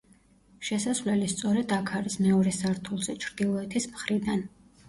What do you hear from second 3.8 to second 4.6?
მხრიდან.